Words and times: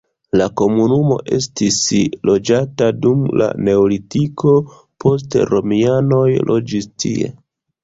La 0.39 0.45
komunumo 0.59 1.17
estis 1.35 1.77
loĝata 2.29 2.87
dum 3.03 3.21
la 3.43 3.51
neolitiko, 3.69 4.57
poste 5.05 5.47
romianoj 5.55 6.27
loĝis 6.53 6.93
tie. 7.07 7.33